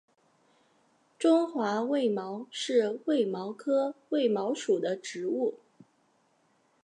[1.19, 5.59] 中华卫矛是卫矛科卫矛属的植物。